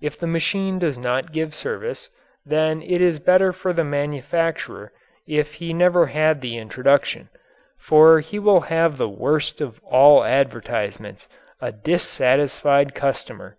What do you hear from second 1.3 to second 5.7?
give service, then it is better for the manufacturer if